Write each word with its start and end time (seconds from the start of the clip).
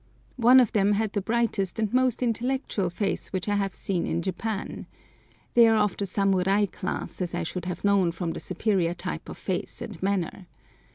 One 0.37 0.59
of 0.59 0.71
them 0.71 0.93
had 0.93 1.13
the 1.13 1.21
brightest 1.21 1.77
and 1.77 1.93
most 1.93 2.23
intellectual 2.23 2.89
face 2.89 3.27
which 3.31 3.47
I 3.47 3.53
have 3.57 3.75
seen 3.75 4.07
in 4.07 4.23
Japan. 4.23 4.87
They 5.53 5.67
are 5.67 5.77
of 5.77 5.95
the 5.95 6.07
samurai 6.07 6.65
class, 6.65 7.21
as 7.21 7.35
I 7.35 7.43
should 7.43 7.65
have 7.65 7.83
known 7.83 8.11
from 8.11 8.31
the 8.31 8.39
superior 8.39 8.95
type 8.95 9.29
of 9.29 9.37
face 9.37 9.79
and 9.79 10.01
manner. 10.01 10.47